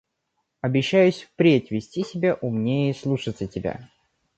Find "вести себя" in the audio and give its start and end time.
1.69-2.33